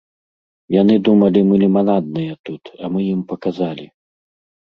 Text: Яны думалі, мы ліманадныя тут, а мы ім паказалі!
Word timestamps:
Яны 0.81 0.95
думалі, 1.09 1.39
мы 1.49 1.55
ліманадныя 1.65 2.33
тут, 2.49 2.63
а 2.83 2.91
мы 2.95 2.99
ім 3.13 3.21
паказалі! 3.33 3.85